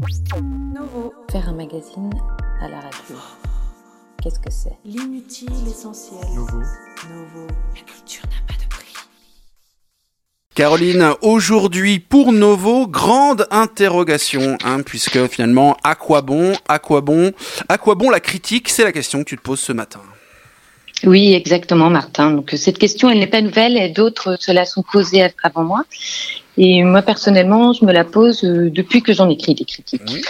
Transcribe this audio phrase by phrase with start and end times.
[0.00, 1.12] Novo.
[1.30, 2.10] Faire un magazine
[2.60, 3.16] à la radio.
[4.22, 4.76] Qu'est-ce que c'est?
[4.84, 6.20] L'inutile essentiel.
[6.34, 6.58] Nouveau.
[6.58, 7.46] Novo.
[7.74, 8.94] La culture n'a pas de prix.
[10.54, 17.32] Caroline, aujourd'hui pour Novo, grande interrogation, hein, puisque finalement, à quoi bon, à quoi bon,
[17.68, 20.00] à quoi bon la critique, c'est la question que tu te poses ce matin.
[21.04, 22.30] Oui, exactement, Martin.
[22.32, 25.84] Donc cette question, elle n'est pas nouvelle et d'autres se la sont posées avant moi.
[26.58, 30.02] Et moi, personnellement, je me la pose euh, depuis que j'en écris des critiques.
[30.08, 30.22] Oui.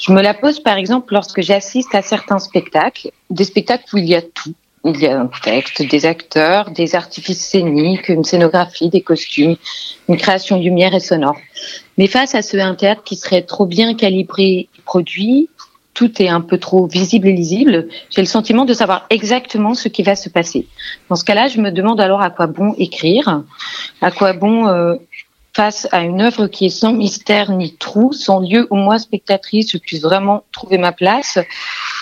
[0.00, 4.06] Je me la pose, par exemple, lorsque j'assiste à certains spectacles, des spectacles où il
[4.06, 4.52] y a tout.
[4.84, 9.54] Il y a un texte, des acteurs, des artifices scéniques, une scénographie, des costumes,
[10.08, 11.36] une création lumière et sonore.
[11.98, 15.48] Mais face à ce un théâtre qui serait trop bien calibré et produit,
[15.94, 19.88] tout est un peu trop visible et lisible, j'ai le sentiment de savoir exactement ce
[19.88, 20.66] qui va se passer.
[21.08, 23.44] Dans ce cas-là, je me demande alors à quoi bon écrire,
[24.00, 24.96] à quoi bon euh,
[25.54, 29.70] face à une œuvre qui est sans mystère ni trou, sans lieu où moi, spectatrice,
[29.72, 31.38] je puisse vraiment trouver ma place.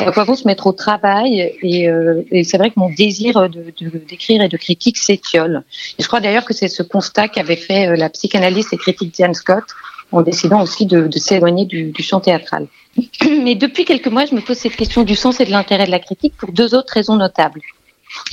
[0.00, 3.48] À quoi bon se mettre au travail Et, euh, et c'est vrai que mon désir
[3.48, 5.64] de, de- d'écrire et de critique s'étiole.
[5.98, 9.14] Et je crois d'ailleurs que c'est ce constat qu'avait fait euh, la psychanalyste et critique
[9.14, 9.64] Diane Scott
[10.12, 12.66] en décidant aussi de, de s'éloigner du, du champ théâtral.
[13.24, 15.90] Mais depuis quelques mois, je me pose cette question du sens et de l'intérêt de
[15.90, 17.60] la critique pour deux autres raisons notables.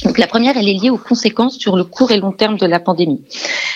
[0.03, 2.65] Donc la première, elle est liée aux conséquences sur le court et long terme de
[2.65, 3.21] la pandémie.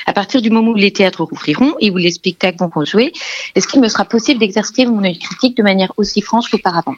[0.05, 3.13] À partir du moment où les théâtres rouvriront et où les spectacles vont rejouer,
[3.55, 6.95] est-ce qu'il me sera possible d'exercer mon œil critique de manière aussi franche qu'auparavant?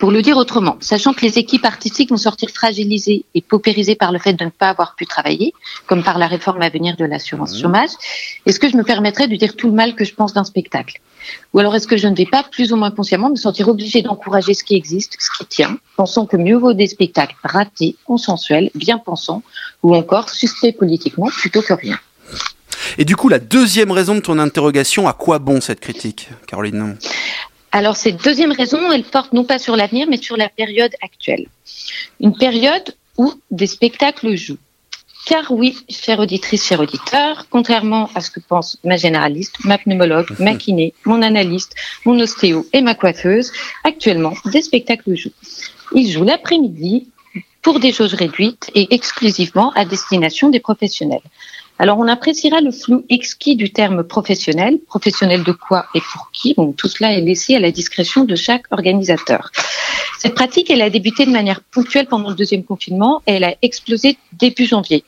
[0.00, 4.12] Pour le dire autrement, sachant que les équipes artistiques vont sortir fragilisées et paupérisées par
[4.12, 5.52] le fait de ne pas avoir pu travailler,
[5.86, 7.60] comme par la réforme à venir de l'assurance Mhm.
[7.60, 7.90] chômage,
[8.46, 11.02] est-ce que je me permettrais de dire tout le mal que je pense d'un spectacle?
[11.52, 14.00] Ou alors est-ce que je ne vais pas, plus ou moins consciemment, me sentir obligée
[14.00, 18.70] d'encourager ce qui existe, ce qui tient, pensant que mieux vaut des spectacles ratés, consensuels,
[18.74, 19.42] bien pensants,
[19.82, 21.98] ou encore suspects politiquement plutôt que rien?
[22.96, 26.96] Et du coup, la deuxième raison de ton interrogation, à quoi bon cette critique, Caroline?
[27.72, 31.46] Alors, cette deuxième raison, elle porte non pas sur l'avenir, mais sur la période actuelle.
[32.18, 34.58] Une période où des spectacles jouent.
[35.26, 40.34] Car oui, chère auditrice, cher auditeur, contrairement à ce que pense ma généraliste, ma pneumologue,
[40.38, 41.74] ma kiné, mon analyste,
[42.04, 43.52] mon ostéo et ma coiffeuse,
[43.84, 45.30] actuellement, des spectacles jouent.
[45.94, 47.08] Ils jouent l'après-midi
[47.62, 51.22] pour des choses réduites et exclusivement à destination des professionnels.
[51.80, 54.78] Alors, on appréciera le flou exquis du terme professionnel.
[54.86, 56.52] Professionnel de quoi et pour qui?
[56.52, 59.50] Bon, tout cela est laissé à la discrétion de chaque organisateur.
[60.18, 63.54] Cette pratique, elle a débuté de manière ponctuelle pendant le deuxième confinement et elle a
[63.62, 65.04] explosé début janvier.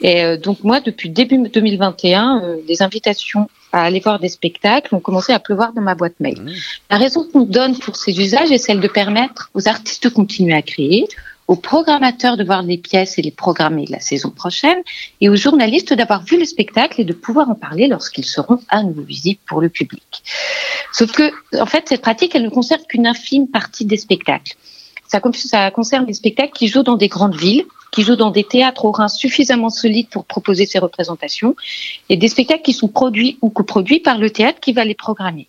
[0.00, 4.94] Et euh, donc moi, depuis début 2021, euh, les invitations à aller voir des spectacles
[4.94, 6.40] ont commencé à pleuvoir dans ma boîte mail.
[6.40, 6.52] Mmh.
[6.90, 10.54] La raison qu'on donne pour ces usages est celle de permettre aux artistes de continuer
[10.54, 11.06] à créer,
[11.48, 14.78] aux programmateurs de voir les pièces et les programmer la saison prochaine,
[15.20, 18.82] et aux journalistes d'avoir vu le spectacle et de pouvoir en parler lorsqu'ils seront à
[18.82, 20.22] nouveau visibles pour le public.
[20.92, 24.54] Sauf que, en fait, cette pratique, elle ne concerne qu'une infime partie des spectacles.
[25.08, 28.30] Ça, con- ça concerne les spectacles qui jouent dans des grandes villes, qui jouent dans
[28.30, 31.54] des théâtres au rein suffisamment solides pour proposer ces représentations,
[32.08, 35.46] et des spectacles qui sont produits ou coproduits par le théâtre qui va les programmer.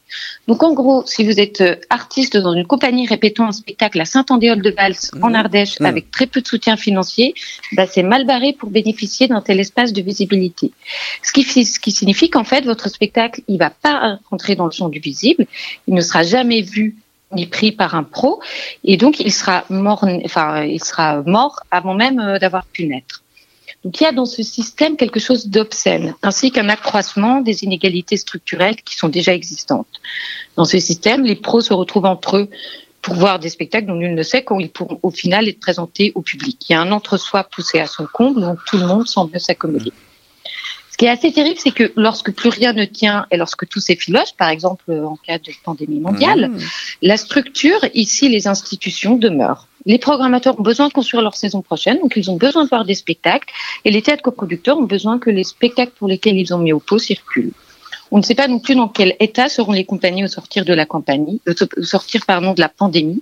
[0.48, 4.06] Donc en gros, si vous êtes euh, artiste dans une compagnie répétant un spectacle à
[4.06, 5.36] Saint-Andéol de Valls en Mmh.
[5.36, 5.86] Ardèche Mmh.
[5.86, 7.34] avec très peu de soutien financier,
[7.72, 10.72] bah, c'est mal barré pour bénéficier d'un tel espace de visibilité.
[11.24, 14.72] Ce qui, ce qui signifie qu'en fait, votre spectacle, il va pas rentrer dans le
[14.72, 15.48] champ du visible,
[15.88, 16.96] il ne sera jamais vu
[17.36, 18.42] ni pris par un pro,
[18.84, 23.24] et donc il sera mort, enfin, il sera mort avant même euh, d'avoir pu naître.
[23.84, 28.18] Donc il y a dans ce système quelque chose d'obscène, ainsi qu'un accroissement des inégalités
[28.18, 29.88] structurelles qui sont déjà existantes.
[30.56, 32.50] Dans ce système, les pros se retrouvent entre eux
[33.02, 36.14] pour voir des spectacles dont nul ne sait quand ils pourront au final être présentés
[36.16, 36.58] au public.
[36.70, 39.92] Il y a un entre-soi poussé à son comble, donc tout le monde semble s'accommoder.
[41.04, 44.36] Qui est assez terrible, c'est que lorsque plus rien ne tient et lorsque tout s'effiloche,
[44.38, 46.60] par exemple en cas de pandémie mondiale, Mmh.
[47.02, 49.68] la structure, ici les institutions, demeurent.
[49.86, 52.86] Les programmateurs ont besoin de construire leur saison prochaine, donc ils ont besoin de voir
[52.86, 53.50] des spectacles,
[53.84, 56.80] et les théâtres coproducteurs ont besoin que les spectacles pour lesquels ils ont mis au
[56.80, 57.52] pot circulent.
[58.12, 60.74] On ne sait pas non plus dans quel état seront les compagnies au sortir de
[60.74, 63.22] la campagne, euh, sortir pardon de la pandémie.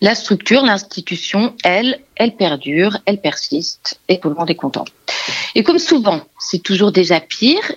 [0.00, 4.84] La structure, l'institution, elle, elle perdure, elle persiste, et tout le monde est content.
[5.54, 7.72] Et comme souvent, c'est toujours déjà pire,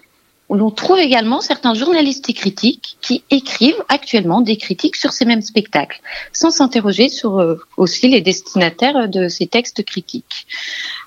[0.50, 5.42] l'on trouve également certains journalistes et critiques qui écrivent actuellement des critiques sur ces mêmes
[5.42, 6.00] spectacles,
[6.32, 10.48] sans s'interroger sur euh, aussi les destinataires de ces textes critiques.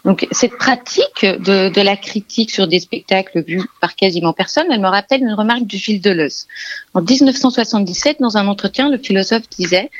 [0.04, 4.80] Donc cette pratique de, de la critique sur des spectacles vus par quasiment personne, elle
[4.80, 6.46] me rappelle une remarque de Gilles Deleuze.
[6.92, 9.90] En 1977, dans un entretien, le philosophe disait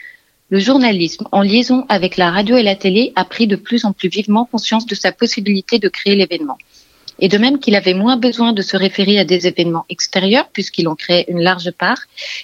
[0.51, 3.93] le journalisme, en liaison avec la radio et la télé, a pris de plus en
[3.93, 6.59] plus vivement conscience de sa possibilité de créer l'événement.
[7.21, 10.89] Et de même qu'il avait moins besoin de se référer à des événements extérieurs, puisqu'il
[10.89, 11.99] en créait une large part,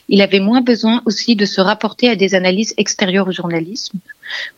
[0.08, 3.98] il avait moins besoin aussi de se rapporter à des analyses extérieures au journalisme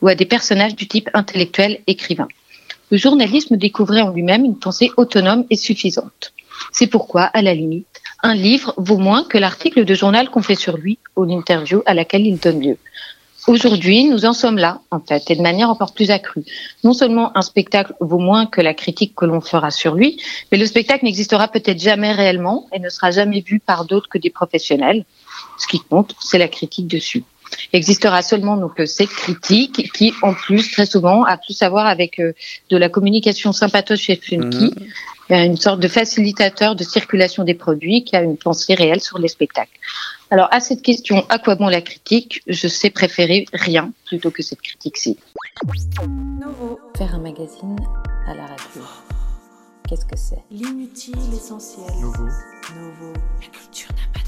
[0.03, 2.29] ou à des personnages du type intellectuel écrivain.
[2.91, 6.35] Le journalisme découvrait en lui-même une pensée autonome et suffisante.
[6.73, 7.87] C'est pourquoi, à la limite,
[8.23, 11.95] un livre vaut moins que l'article de journal qu'on fait sur lui ou l'interview à
[11.95, 12.77] laquelle il donne lieu.
[13.49, 16.45] Aujourd'hui, nous en sommes là, en fait, et de manière encore plus accrue.
[16.85, 20.21] Non seulement un spectacle vaut moins que la critique que l'on fera sur lui,
[20.53, 24.19] mais le spectacle n'existera peut-être jamais réellement et ne sera jamais vu par d'autres que
[24.19, 25.07] des professionnels.
[25.59, 27.25] Ce qui compte, c'est la critique dessus.
[27.73, 31.87] Il existera seulement donc cette critique qui, en plus, très souvent, a plus à voir
[31.87, 32.35] avec euh,
[32.69, 34.75] de la communication sympatoche chez funky,
[35.31, 35.35] mmh.
[35.35, 39.29] une sorte de facilitateur de circulation des produits qui a une pensée réelle sur les
[39.29, 39.79] spectacles.
[40.31, 44.43] Alors, à cette question, à quoi bon la critique Je sais préférer rien plutôt que
[44.43, 45.17] cette critique-ci.
[46.97, 47.77] Faire un magazine
[48.27, 48.83] à la radio.
[49.89, 50.43] Qu'est-ce que c'est?
[50.51, 51.87] L'inutile essentiel.
[51.99, 52.25] Nouveau.
[52.25, 53.13] Nouveau.
[53.41, 54.28] La culture n'a pas de